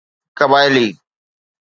قبائلي 0.37 0.87